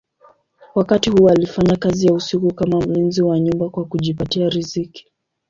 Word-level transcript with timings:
Wakati 0.75 1.09
huu 1.09 1.29
alifanya 1.29 1.75
kazi 1.75 2.07
ya 2.07 2.13
usiku 2.13 2.53
kama 2.53 2.81
mlinzi 2.81 3.21
wa 3.23 3.39
nyumba 3.39 3.69
kwa 3.69 3.85
kujipatia 3.85 4.49
riziki. 4.49 5.07